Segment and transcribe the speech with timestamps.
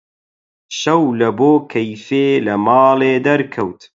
[0.79, 3.81] شەو لەبۆ کەیفێ لە ماڵێ دەرکەوت: